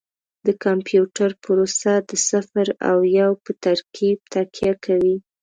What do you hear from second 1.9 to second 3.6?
د صفر او یو په